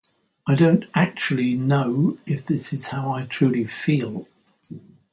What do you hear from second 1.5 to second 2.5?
know if